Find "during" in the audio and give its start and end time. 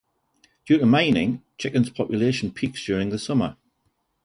2.83-3.09